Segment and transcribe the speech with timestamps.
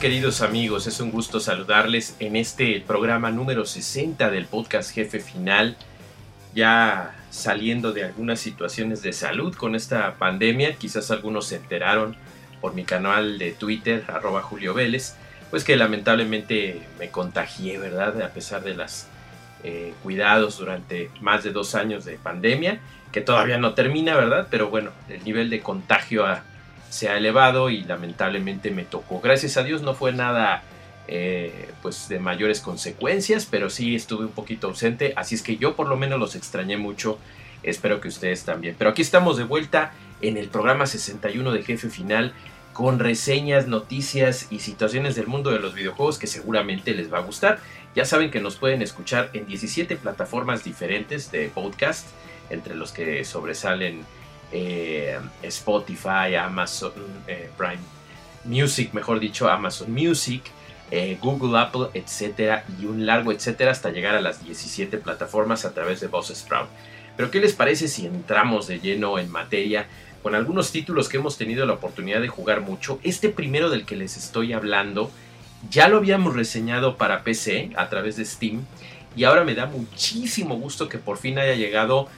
[0.00, 5.76] Queridos amigos, es un gusto saludarles en este programa número 60 del podcast Jefe Final,
[6.54, 12.16] ya saliendo de algunas situaciones de salud con esta pandemia, quizás algunos se enteraron
[12.62, 15.16] por mi canal de Twitter, arroba Julio Vélez,
[15.50, 18.22] pues que lamentablemente me contagié, ¿verdad?
[18.22, 19.04] A pesar de los
[19.64, 22.80] eh, cuidados durante más de dos años de pandemia,
[23.12, 24.48] que todavía no termina, ¿verdad?
[24.50, 26.42] Pero bueno, el nivel de contagio ha
[26.90, 29.20] se ha elevado y lamentablemente me tocó.
[29.20, 30.62] Gracias a Dios no fue nada
[31.08, 35.74] eh, pues de mayores consecuencias, pero sí estuve un poquito ausente, así es que yo
[35.74, 37.18] por lo menos los extrañé mucho,
[37.62, 38.74] espero que ustedes también.
[38.78, 42.34] Pero aquí estamos de vuelta en el programa 61 de Jefe Final
[42.72, 47.22] con reseñas, noticias y situaciones del mundo de los videojuegos que seguramente les va a
[47.22, 47.58] gustar.
[47.94, 52.06] Ya saben que nos pueden escuchar en 17 plataformas diferentes de podcast,
[52.50, 54.04] entre los que sobresalen
[54.52, 56.92] eh, Spotify, Amazon
[57.26, 57.78] eh, Prime
[58.44, 60.42] Music, mejor dicho, Amazon Music,
[60.90, 65.72] eh, Google, Apple, etcétera, y un largo etcétera hasta llegar a las 17 plataformas a
[65.72, 66.68] través de Buzzsprout.
[67.16, 69.86] Pero ¿qué les parece si entramos de lleno en materia
[70.22, 72.98] con algunos títulos que hemos tenido la oportunidad de jugar mucho?
[73.02, 75.10] Este primero del que les estoy hablando
[75.68, 78.64] ya lo habíamos reseñado para PC a través de Steam
[79.14, 82.08] y ahora me da muchísimo gusto que por fin haya llegado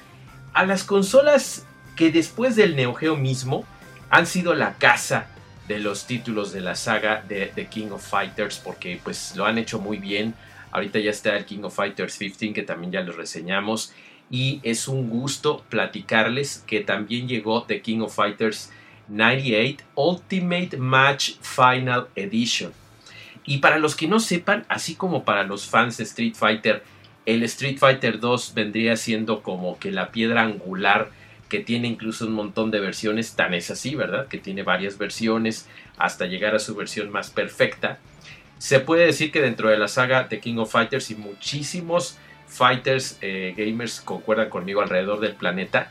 [0.53, 3.65] a las consolas que después del Neo Geo mismo
[4.11, 5.27] han sido la casa
[5.69, 9.59] de los títulos de la saga de The King of Fighters porque pues lo han
[9.59, 10.35] hecho muy bien.
[10.71, 13.93] Ahorita ya está el King of Fighters 15 que también ya lo reseñamos
[14.31, 18.71] y es un gusto platicarles que también llegó The King of Fighters
[19.09, 22.73] 98 Ultimate Match Final Edition.
[23.45, 26.83] Y para los que no sepan, así como para los fans de Street Fighter,
[27.27, 31.11] el Street Fighter 2 vendría siendo como que la piedra angular
[31.53, 34.27] que tiene incluso un montón de versiones, tan es así, ¿verdad?
[34.27, 35.69] Que tiene varias versiones
[35.99, 37.99] hasta llegar a su versión más perfecta.
[38.57, 42.17] Se puede decir que dentro de la saga de King of Fighters y muchísimos
[42.49, 45.91] fighters eh, gamers concuerdan conmigo alrededor del planeta,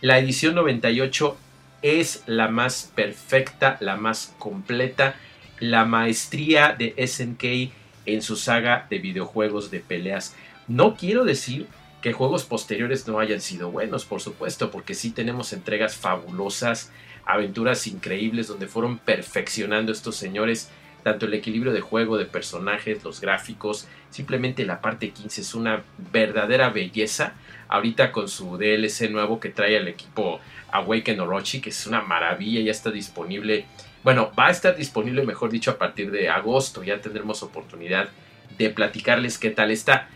[0.00, 1.36] la edición 98
[1.82, 5.14] es la más perfecta, la más completa,
[5.60, 7.72] la maestría de SNK
[8.06, 10.34] en su saga de videojuegos de peleas.
[10.66, 11.68] No quiero decir
[12.06, 16.92] que juegos posteriores no hayan sido buenos, por supuesto, porque sí tenemos entregas fabulosas,
[17.24, 20.70] aventuras increíbles donde fueron perfeccionando estos señores
[21.02, 25.82] tanto el equilibrio de juego, de personajes, los gráficos, simplemente la parte 15 es una
[26.12, 27.34] verdadera belleza.
[27.66, 30.38] Ahorita con su DLC nuevo que trae al equipo
[30.70, 33.64] Awaken Orochi, que es una maravilla, ya está disponible.
[34.04, 36.84] Bueno, va a estar disponible, mejor dicho, a partir de agosto.
[36.84, 38.10] Ya tendremos oportunidad
[38.56, 40.08] de platicarles qué tal está.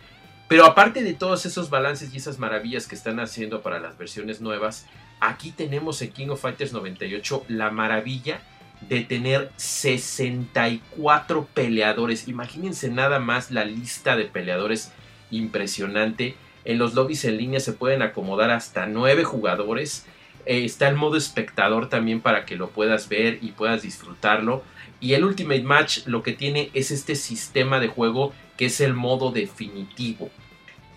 [0.51, 4.41] Pero aparte de todos esos balances y esas maravillas que están haciendo para las versiones
[4.41, 4.85] nuevas,
[5.21, 8.41] aquí tenemos en King of Fighters 98 la maravilla
[8.81, 12.27] de tener 64 peleadores.
[12.27, 14.91] Imagínense nada más la lista de peleadores
[15.29, 16.35] impresionante.
[16.65, 20.05] En los lobbies en línea se pueden acomodar hasta 9 jugadores.
[20.45, 24.65] Eh, está el modo espectador también para que lo puedas ver y puedas disfrutarlo.
[24.99, 28.93] Y el Ultimate Match lo que tiene es este sistema de juego que es el
[28.93, 30.29] modo definitivo.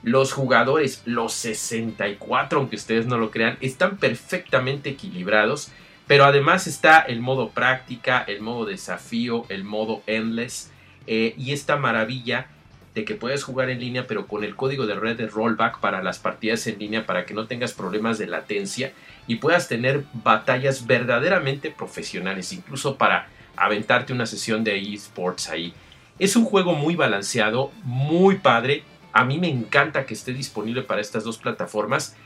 [0.04, 5.72] Los jugadores, los 64, aunque ustedes no lo crean, están perfectamente equilibrados.
[6.06, 10.70] Pero además está el modo práctica, el modo desafío, el modo endless.
[11.06, 12.48] Eh, y esta maravilla
[12.94, 16.02] de que puedes jugar en línea, pero con el código de red de rollback para
[16.02, 18.92] las partidas en línea, para que no tengas problemas de latencia
[19.26, 25.74] y puedas tener batallas verdaderamente profesionales, incluso para aventarte una sesión de esports ahí.
[26.18, 28.84] Es un juego muy balanceado, muy padre.
[29.14, 32.16] A mí me encanta que esté disponible para estas dos plataformas.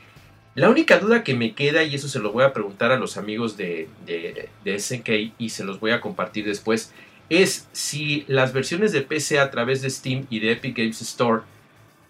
[0.55, 3.19] La única duda que me queda, y eso se lo voy a preguntar a los
[3.19, 6.93] amigos de, de, y se los voy a compartir después,
[7.29, 11.43] es si las versiones de PC a través de Steam y de Epic Games Store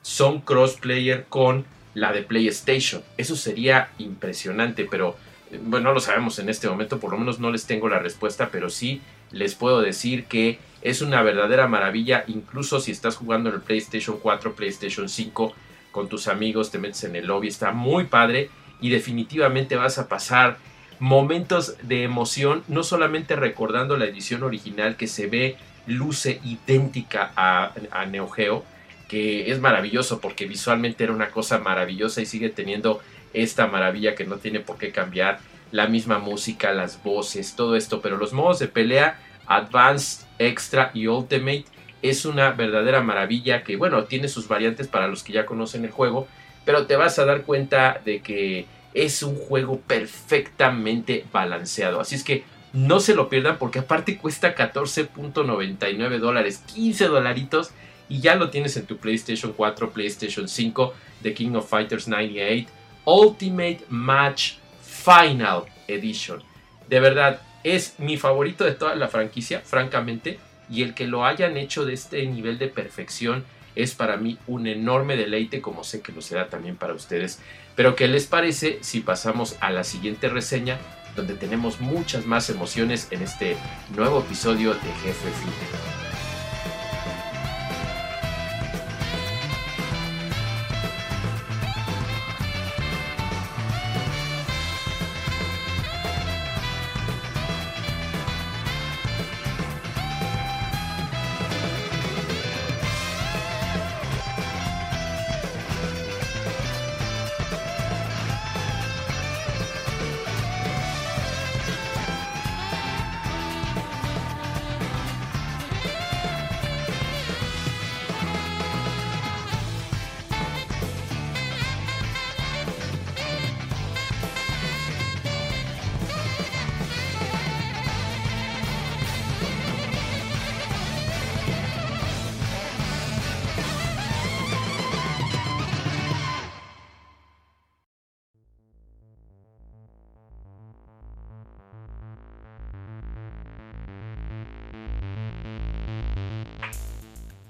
[0.02, 3.02] son crossplayer con la de PlayStation.
[3.16, 5.16] Eso sería impresionante, pero
[5.64, 8.50] bueno, no lo sabemos en este momento, por lo menos no les tengo la respuesta,
[8.52, 9.02] pero sí
[9.32, 14.18] les puedo decir que es una verdadera maravilla, incluso si estás jugando en el PlayStation
[14.18, 15.54] 4, PlayStation 5
[15.90, 20.08] con tus amigos, te metes en el lobby, está muy padre y definitivamente vas a
[20.08, 20.58] pasar
[21.00, 27.72] momentos de emoción, no solamente recordando la edición original que se ve, luce idéntica a,
[28.10, 28.64] Neo Geo,
[29.08, 33.00] que es maravilloso porque visualmente era una cosa maravillosa y sigue teniendo
[33.32, 35.40] esta maravilla que no tiene por qué cambiar,
[35.70, 41.06] la misma música, las voces, todo esto, pero los modos de pelea Advanced, Extra y
[41.06, 41.64] Ultimate
[42.02, 45.90] es una verdadera maravilla que bueno, tiene sus variantes para los que ya conocen el
[45.90, 46.28] juego,
[46.64, 52.24] pero te vas a dar cuenta de que es un juego perfectamente balanceado, así es
[52.24, 57.70] que no se lo pierdan porque aparte cuesta 14.99 dólares, 15 dolaritos
[58.08, 62.68] y ya lo tienes en tu PlayStation 4, PlayStation 5, The King of Fighters 98,
[63.04, 66.42] Ultimate Match Final Edition.
[66.88, 70.38] De verdad, es mi favorito de toda la franquicia, francamente,
[70.70, 73.44] y el que lo hayan hecho de este nivel de perfección
[73.74, 77.40] es para mí un enorme deleite, como sé que lo será también para ustedes.
[77.76, 80.78] Pero ¿qué les parece si pasamos a la siguiente reseña,
[81.14, 83.56] donde tenemos muchas más emociones en este
[83.96, 86.07] nuevo episodio de Jefe Final?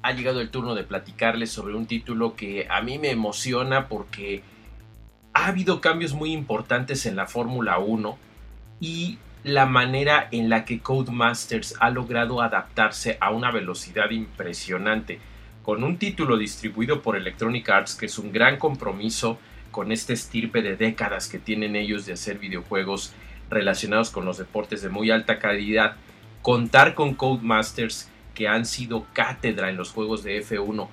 [0.09, 4.43] Ha llegado el turno de platicarles sobre un título que a mí me emociona porque
[5.35, 8.17] ha habido cambios muy importantes en la Fórmula 1
[8.81, 15.21] y la manera en la que Codemasters ha logrado adaptarse a una velocidad impresionante.
[15.63, 19.39] Con un título distribuido por Electronic Arts, que es un gran compromiso
[19.71, 23.13] con este estirpe de décadas que tienen ellos de hacer videojuegos
[23.51, 25.97] relacionados con los deportes de muy alta calidad,
[26.41, 28.09] contar con Codemasters
[28.39, 30.87] que han sido cátedra en los juegos de F1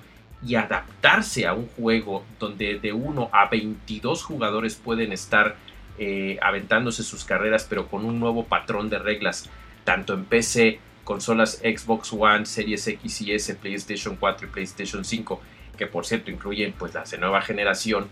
[0.44, 5.54] y adaptarse a un juego donde de 1 a 22 jugadores pueden estar
[5.96, 9.48] eh, aventándose sus carreras pero con un nuevo patrón de reglas
[9.84, 15.40] tanto en PC, consolas Xbox One, Series X y S, PlayStation 4 y PlayStation 5
[15.78, 18.08] que por cierto incluyen pues las de nueva generación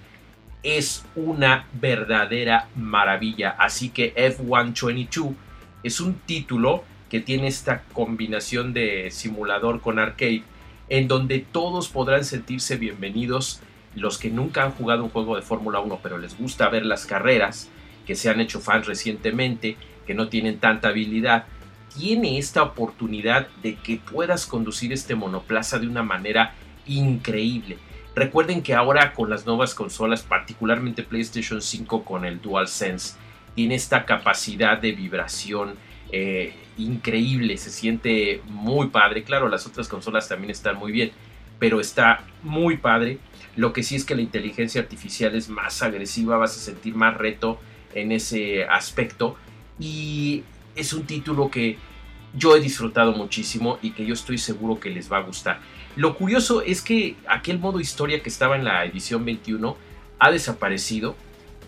[0.62, 3.50] es una verdadera maravilla.
[3.58, 5.34] Así que F122
[5.82, 6.84] es un título
[7.14, 10.42] que tiene esta combinación de simulador con arcade,
[10.88, 13.60] en donde todos podrán sentirse bienvenidos,
[13.94, 17.06] los que nunca han jugado un juego de Fórmula 1, pero les gusta ver las
[17.06, 17.70] carreras,
[18.04, 19.76] que se han hecho fans recientemente,
[20.08, 21.44] que no tienen tanta habilidad,
[21.96, 27.78] tiene esta oportunidad de que puedas conducir este monoplaza de una manera increíble.
[28.16, 33.14] Recuerden que ahora con las nuevas consolas, particularmente PlayStation 5 con el DualSense,
[33.54, 35.76] tiene esta capacidad de vibración,
[36.10, 39.24] eh, increíble, se siente muy padre.
[39.24, 41.12] Claro, las otras consolas también están muy bien,
[41.58, 43.18] pero está muy padre.
[43.56, 47.16] Lo que sí es que la inteligencia artificial es más agresiva, vas a sentir más
[47.16, 47.60] reto
[47.94, 49.36] en ese aspecto.
[49.78, 50.42] Y
[50.74, 51.78] es un título que
[52.36, 55.60] yo he disfrutado muchísimo y que yo estoy seguro que les va a gustar.
[55.96, 59.76] Lo curioso es que aquel modo historia que estaba en la edición 21
[60.18, 61.16] ha desaparecido.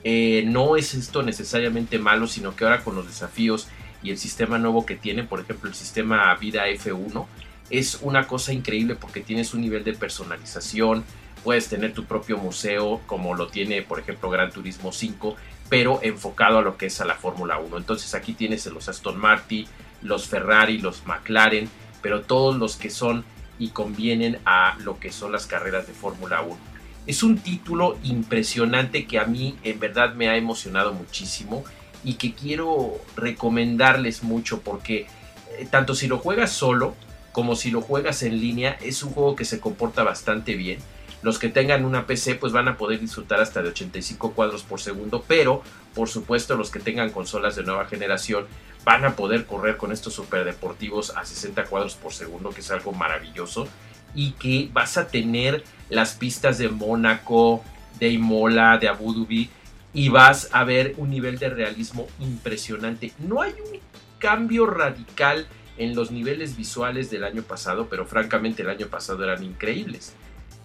[0.03, 3.69] Eh, no es esto necesariamente malo, sino que ahora con los desafíos
[4.07, 7.27] y el sistema nuevo que tiene, por ejemplo el sistema Vida F1,
[7.71, 11.03] es una cosa increíble porque tienes un nivel de personalización,
[11.43, 15.35] puedes tener tu propio museo como lo tiene por ejemplo Gran Turismo 5,
[15.69, 17.79] pero enfocado a lo que es a la Fórmula 1.
[17.79, 19.67] Entonces aquí tienes los Aston Martin,
[20.03, 21.69] los Ferrari, los McLaren,
[22.01, 23.25] pero todos los que son
[23.59, 26.57] y convienen a lo que son las carreras de Fórmula 1.
[27.09, 31.65] Es un título impresionante que a mí en verdad me ha emocionado muchísimo
[32.07, 35.09] y que quiero recomendarles mucho porque
[35.59, 36.95] eh, tanto si lo juegas solo
[37.33, 40.79] como si lo juegas en línea es un juego que se comporta bastante bien.
[41.23, 44.81] Los que tengan una PC pues van a poder disfrutar hasta de 85 cuadros por
[44.81, 45.63] segundo, pero
[45.97, 48.47] por supuesto los que tengan consolas de nueva generación
[48.85, 52.93] van a poder correr con estos superdeportivos a 60 cuadros por segundo, que es algo
[52.93, 53.67] maravilloso
[54.15, 57.65] y que vas a tener las pistas de Mónaco,
[57.99, 59.51] de Imola, de Abu Dhabi
[59.97, 63.15] y vas a ver un nivel de realismo impresionante.
[63.19, 63.81] No hay un
[64.19, 65.47] cambio radical
[65.79, 70.13] en los niveles visuales del año pasado, pero francamente el año pasado eran increíbles.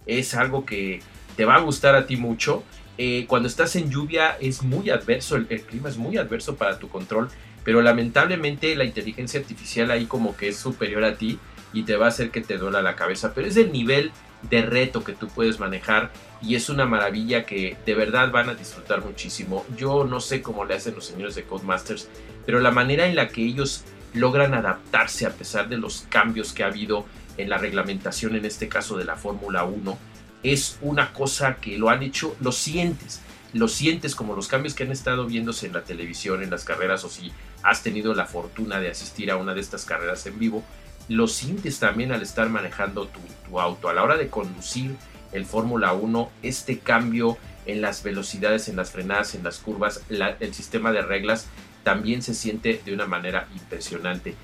[0.05, 0.99] Es algo que
[1.37, 2.61] te va a gustar a ti mucho.
[2.97, 6.89] Eh, cuando estás en lluvia es muy adverso, el, clima es muy adverso para tu
[6.89, 7.29] control,
[7.63, 11.39] pero lamentablemente la inteligencia artificial ahí como que es superior a ti
[11.71, 14.11] y te va a hacer que te duela la cabeza, pero es el nivel
[14.49, 18.55] de reto que tú puedes manejar y es una maravilla que de verdad van a
[18.55, 19.65] disfrutar muchísimo.
[19.77, 22.09] Yo no sé cómo le hacen los señores de Codemasters,
[22.45, 23.83] pero la manera en la que ellos
[24.13, 27.05] logran adaptarse a pesar de los cambios que ha habido
[27.37, 29.97] en la reglamentación, en este caso de la Fórmula 1,
[30.43, 33.21] es una cosa que lo han hecho, lo sientes,
[33.53, 37.03] lo sientes como los cambios que han estado viéndose en la televisión, en las carreras,
[37.03, 37.31] o si
[37.63, 40.63] has tenido la fortuna de asistir a una de estas carreras en vivo,
[41.11, 43.89] lo sientes también al estar manejando tu, auto.
[43.89, 44.95] A la hora de conducir
[45.33, 50.53] el Fórmula 1, este cambio en las velocidades, en las frenadas, en las curvas, el
[50.53, 51.47] sistema de reglas
[51.83, 54.35] también se siente de una manera impresionante.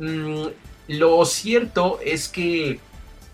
[0.00, 0.46] Mm,
[0.88, 2.80] lo cierto es que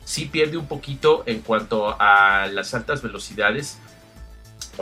[0.04, 3.78] sí pierde un poquito en cuanto a las altas velocidades.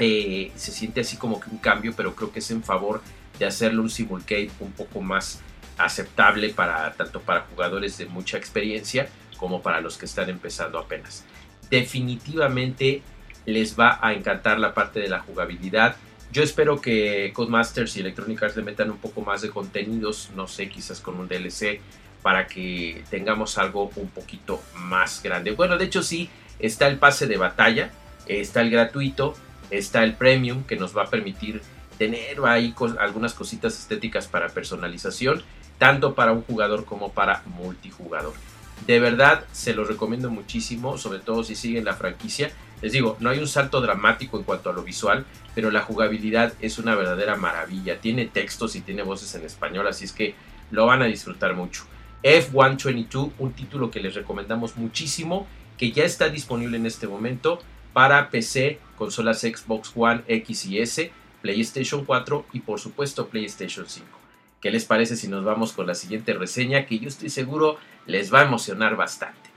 [0.01, 3.01] Eh, se siente así como que un cambio, pero creo que es en favor
[3.39, 5.41] de hacerle un simulcade un poco más
[5.79, 11.25] aceptable para tanto para jugadores de mucha experiencia como para los que están empezando apenas.
[11.71, 13.03] Definitivamente
[13.47, 15.97] les va a encantar la parte de la jugabilidad.
[16.33, 20.47] Yo espero que Codemasters y Electronic Arts le metan un poco más de contenidos, no
[20.47, 21.81] sé, quizás con un DLC,
[22.23, 25.51] para que tengamos algo un poquito más grande.
[25.51, 27.91] Bueno, de hecho sí, está el pase de batalla,
[28.27, 29.35] está el gratuito,
[29.71, 31.61] está el premium que nos va a permitir
[31.99, 35.43] tener ahí algunas cositas estéticas para personalización,
[35.83, 38.35] tanto para un jugador como para multijugador.
[38.87, 42.53] De verdad, se los recomiendo muchísimo, sobre todo si siguen la franquicia.
[42.83, 46.53] Les digo, no hay un salto dramático en cuanto a lo visual, pero la jugabilidad
[46.61, 48.01] es una verdadera maravilla.
[48.01, 50.37] Tiene textos y tiene voces en español, así es que
[50.71, 51.83] lo van a disfrutar mucho.
[52.23, 55.49] F122, un título que les recomendamos muchísimo,
[55.79, 57.59] que ya está disponible en este momento
[57.93, 61.11] para PC, consolas Xbox One X y S,
[61.41, 64.22] PlayStation 4 y por supuesto PlayStation 5.
[64.63, 68.33] ¿Qué les parece si nos vamos con la siguiente reseña que yo estoy seguro les
[68.33, 69.52] va a emocionar bastante?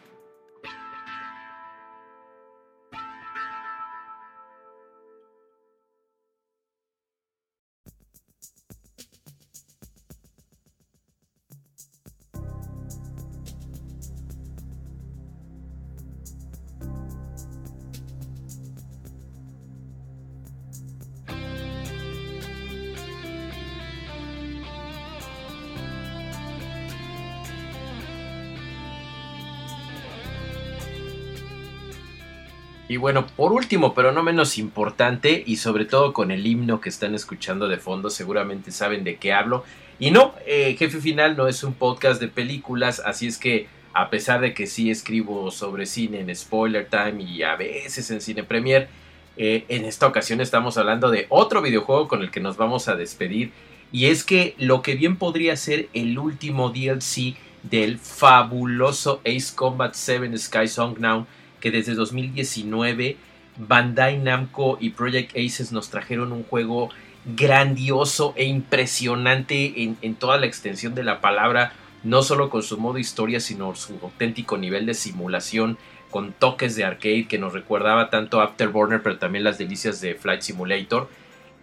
[32.88, 36.90] Y bueno, por último, pero no menos importante, y sobre todo con el himno que
[36.90, 39.64] están escuchando de fondo, seguramente saben de qué hablo.
[39.98, 44.10] Y no, eh, Jefe Final no es un podcast de películas, así es que a
[44.10, 48.44] pesar de que sí escribo sobre cine en Spoiler Time y a veces en Cine
[48.44, 48.90] Premier,
[49.38, 52.96] eh, en esta ocasión estamos hablando de otro videojuego con el que nos vamos a
[52.96, 53.52] despedir.
[53.92, 59.94] Y es que lo que bien podría ser el último DLC del fabuloso Ace Combat
[59.94, 61.26] 7 Sky Song Now
[61.60, 63.18] que desde 2019
[63.58, 66.90] Bandai Namco y Project Aces nos trajeron un juego
[67.26, 73.00] grandioso e impresionante en, toda la extensión de la palabra, no solo con su modo
[73.00, 75.78] historia, sino su auténtico nivel de simulación,
[76.12, 80.42] con toques de arcade que nos recordaba tanto Afterburner, pero también las delicias de Flight
[80.42, 81.10] Simulator.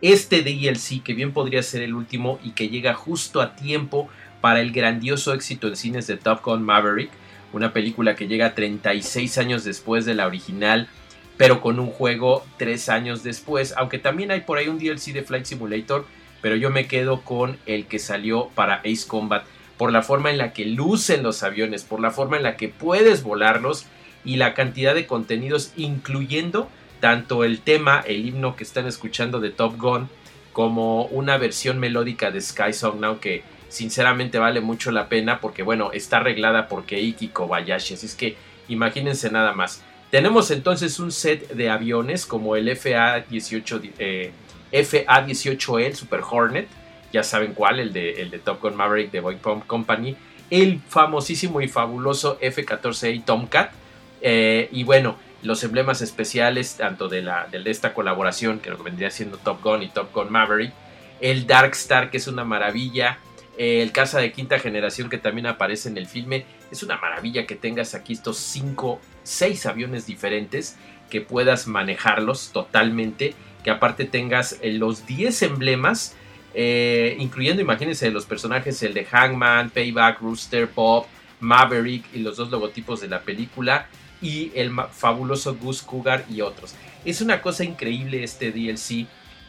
[0.02, 4.08] Este DLC, que bien podría ser el último y que llega justo a tiempo
[4.40, 7.10] para el grandioso éxito en cines de Top Gun Maverick,
[7.52, 10.88] una película que llega 36 años después de la original,
[11.36, 15.22] pero con un juego 3 años después, aunque también hay por ahí un DLC de
[15.22, 16.06] Flight Simulator,
[16.40, 19.44] pero yo me quedo con el que salió para Ace Combat,
[19.76, 22.68] por la forma en la que lucen los aviones, por la forma en la que
[22.68, 23.86] puedes volarlos
[24.24, 26.68] y la cantidad de contenidos, incluyendo
[27.00, 30.08] tanto el tema, el himno que están escuchando de Top Gun,
[30.52, 35.62] como una versión melódica de Sky Song Now que sinceramente vale mucho la pena porque
[35.62, 38.36] bueno, está arreglada por Keiki Kobayashi, así es que
[38.68, 39.82] imagínense nada más.
[40.10, 44.30] Tenemos entonces un set de aviones como el FA-18 eh,
[44.70, 46.68] FA-18E, el Super Hornet,
[47.12, 50.16] ya saben cuál, el de, el de Top Gun Maverick de Boeing Company,
[50.50, 53.72] el famosísimo y fabuloso F-14A Tomcat,
[54.20, 58.84] eh, y bueno, los emblemas especiales tanto de, la, de esta colaboración, que lo que
[58.84, 60.72] vendría siendo Top Gun y Top Gun Maverick,
[61.22, 63.18] el Dark Star, que es una maravilla,
[63.58, 66.44] el caza de quinta generación que también aparece en el filme.
[66.70, 70.76] Es una maravilla que tengas aquí estos 5, 6 aviones diferentes
[71.10, 76.14] que puedas manejarlos totalmente que aparte tengas eh, los 10 emblemas,
[76.54, 81.06] eh, incluyendo, imagínense, los personajes, el de Hangman, Payback, Rooster, Pop,
[81.40, 83.86] Maverick y los dos logotipos de la película,
[84.20, 86.74] y el fabuloso Goose Cougar y otros.
[87.04, 89.06] Es una cosa increíble este DLC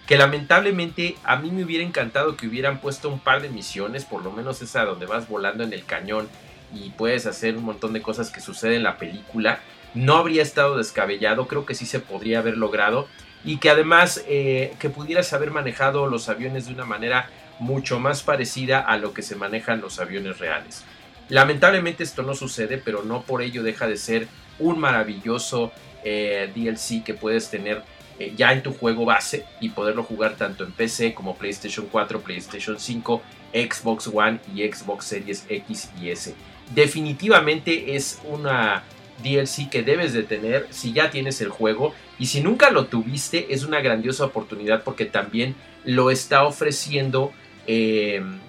[0.08, 4.24] que lamentablemente a mí me hubiera encantado que hubieran puesto un par de misiones, por
[4.24, 6.28] lo menos esa donde vas volando en el cañón
[6.74, 9.60] y puedes hacer un montón de cosas que suceden en la película.
[9.94, 13.08] No habría estado descabellado, creo que sí se podría haber logrado
[13.46, 17.30] y que además eh, que pudieras haber manejado los aviones de una manera
[17.60, 20.84] mucho más parecida a lo que se manejan los aviones reales.
[21.30, 24.28] Lamentablemente esto no sucede, pero no por ello deja de ser
[24.60, 25.72] un maravilloso
[26.04, 27.84] eh, DLC que puedes tener
[28.20, 32.22] eh, ya en tu juego base y poderlo jugar tanto en PC como PlayStation 4,
[32.22, 33.22] PlayStation 5,
[33.54, 36.34] Xbox One y Xbox Series X y S.
[36.74, 38.84] Definitivamente es una
[39.22, 43.54] DLC que debes de tener si ya tienes el juego y si nunca lo tuviste
[43.54, 45.56] es una grandiosa oportunidad porque también
[45.86, 47.32] lo está ofreciendo
[47.68, 48.40] em,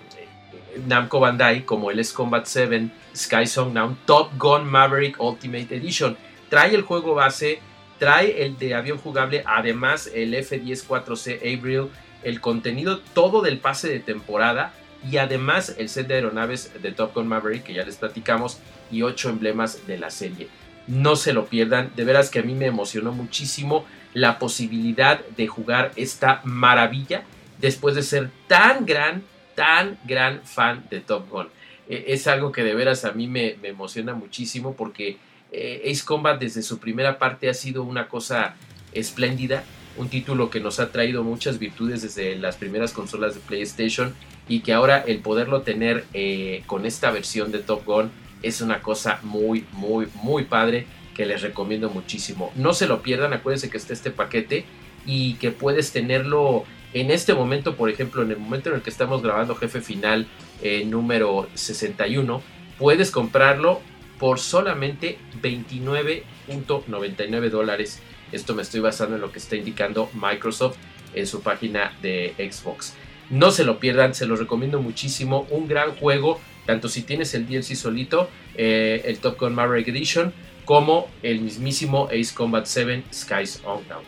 [0.87, 6.16] Namco Bandai como el S Combat 7 Sky Song Now Top Gun Maverick Ultimate Edition.
[6.49, 7.61] Trae el juego base,
[7.98, 11.88] trae el de avión jugable, además el F-104C Avril,
[12.22, 14.72] el contenido todo del pase de temporada
[15.10, 18.58] y además el set de aeronaves de Top Gun Maverick que ya les platicamos
[18.90, 20.48] y ocho emblemas de la serie.
[20.86, 25.46] No se lo pierdan, de veras que a mí me emocionó muchísimo la posibilidad de
[25.46, 27.24] jugar esta maravilla
[27.60, 29.22] después de ser tan gran,
[29.54, 31.48] tan gran fan de Top Gun.
[31.88, 35.18] E, es algo que de veras a mí me, emociona muchísimo porque
[35.54, 38.56] eh, Ace Combat desde su primera parte ha sido una cosa
[38.92, 39.64] espléndida,
[39.96, 44.14] un título que nos ha traído muchas virtudes desde las primeras consolas de PlayStation
[44.49, 48.11] y que ahora el poderlo tener eh, con esta versión de Top Gun
[48.42, 52.52] es una cosa muy, muy, muy padre que les recomiendo muchísimo.
[52.56, 54.64] No se lo pierdan, acuérdense que está este paquete
[55.06, 58.90] y que puedes tenerlo en este momento, por ejemplo, en el momento en el que
[58.90, 60.26] estamos grabando Jefe Final
[60.62, 62.42] eh, número 61,
[62.78, 63.80] puedes comprarlo
[64.24, 68.00] por solamente 29.99 dólares.
[68.32, 70.78] Esto me estoy basando en lo que está indicando Microsoft
[71.12, 72.94] en su página de Xbox.
[73.28, 75.46] No se lo pierdan, se los recomiendo muchísimo.
[75.50, 80.32] Un gran juego, tanto si tienes el DLC solito, eh, el Top Gun Maverick Edition,
[80.64, 84.04] como el mismísimo Ace Combat 7 Skies on Down.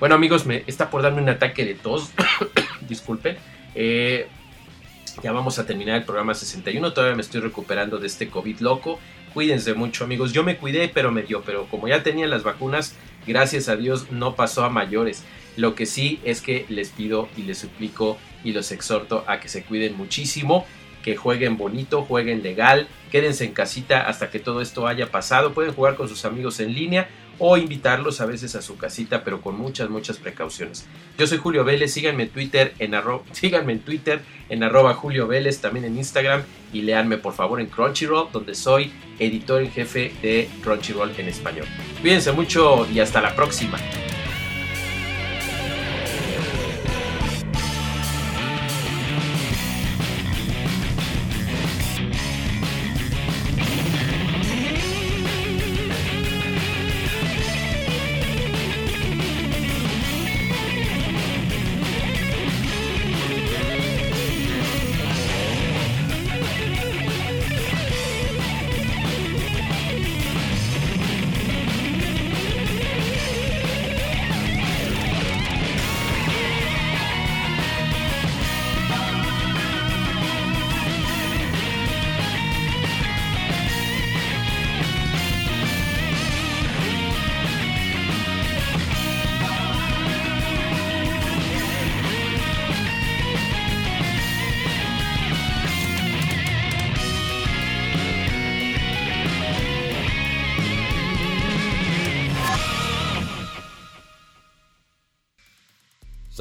[0.00, 2.10] Bueno amigos, me está por darme un ataque de tos.
[2.88, 3.36] Disculpen.
[3.76, 4.26] Eh,
[5.22, 6.92] ya vamos a terminar el programa 61.
[6.92, 8.98] Todavía me estoy recuperando de este COVID loco.
[9.32, 10.32] Cuídense mucho amigos.
[10.32, 11.42] Yo me cuidé pero me dio.
[11.42, 15.24] Pero como ya tenía las vacunas, gracias a Dios no pasó a mayores.
[15.56, 19.48] Lo que sí es que les pido y les suplico y los exhorto a que
[19.48, 20.66] se cuiden muchísimo
[21.02, 25.52] que jueguen bonito, jueguen legal, quédense en casita hasta que todo esto haya pasado.
[25.52, 29.40] Pueden jugar con sus amigos en línea o invitarlos a veces a su casita, pero
[29.40, 30.86] con muchas, muchas precauciones.
[31.18, 32.94] Yo soy Julio Vélez, síganme en Twitter en,
[33.32, 36.42] síganme en, Twitter, en arroba Julio Vélez, también en Instagram
[36.72, 41.66] y leanme por favor en Crunchyroll, donde soy editor en jefe de Crunchyroll en español.
[42.00, 43.78] Cuídense mucho y hasta la próxima.